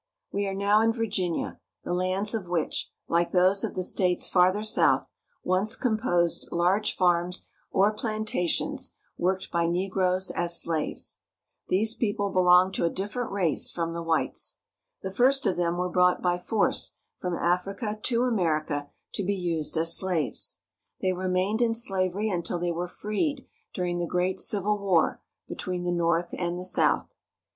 We 0.31 0.47
are 0.47 0.55
now 0.55 0.81
in 0.81 0.91
Virginia, 0.93 1.59
the 1.83 1.93
lands 1.93 2.33
of 2.33 2.49
which, 2.49 2.89
like 3.07 3.29
those 3.29 3.63
of 3.63 3.75
the 3.75 3.83
states 3.83 4.27
farther 4.27 4.63
south, 4.63 5.05
once 5.43 5.75
composed 5.75 6.49
large 6.51 6.95
farms 6.95 7.47
or 7.69 7.93
plantations, 7.93 8.95
worked 9.19 9.51
by 9.51 9.67
negroes 9.67 10.31
as 10.31 10.59
slaves. 10.59 11.19
These 11.67 11.93
people 11.93 12.31
belong 12.31 12.71
to 12.71 12.85
a 12.85 12.89
different 12.89 13.31
race 13.31 13.69
from 13.69 13.93
the 13.93 14.01
whites. 14.01 14.57
The 15.03 15.11
first 15.11 15.45
of 15.45 15.55
them 15.55 15.77
were 15.77 15.87
brought 15.91 16.19
by 16.19 16.39
force 16.39 16.95
from 17.19 17.35
Africa 17.35 17.99
to 18.01 18.23
America 18.23 18.89
to 19.13 19.23
be 19.23 19.35
used 19.35 19.77
as 19.77 19.95
slaves. 19.95 20.57
They 20.99 21.13
remained 21.13 21.61
in 21.61 21.75
slavery 21.75 22.27
until 22.27 22.57
they 22.57 22.71
were 22.71 22.87
freed 22.87 23.45
during 23.71 23.99
the 23.99 24.07
great 24.07 24.39
Civil 24.39 24.79
War 24.79 25.21
between 25.47 25.83
the 25.83 25.91
North 25.91 26.33
and 26.39 26.57
the 26.57 26.65
South. 26.65 27.13